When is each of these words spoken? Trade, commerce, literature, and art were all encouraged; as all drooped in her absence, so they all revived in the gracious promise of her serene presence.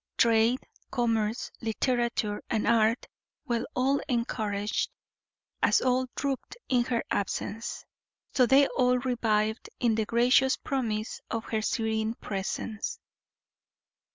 Trade, 0.17 0.57
commerce, 0.89 1.51
literature, 1.61 2.41
and 2.49 2.65
art 2.65 3.05
were 3.45 3.67
all 3.75 3.99
encouraged; 4.09 4.89
as 5.61 5.79
all 5.79 6.07
drooped 6.15 6.57
in 6.69 6.85
her 6.85 7.03
absence, 7.11 7.85
so 8.33 8.47
they 8.47 8.65
all 8.69 8.97
revived 8.97 9.69
in 9.79 9.93
the 9.93 10.05
gracious 10.07 10.57
promise 10.57 11.21
of 11.29 11.45
her 11.45 11.61
serene 11.61 12.15
presence. 12.15 12.97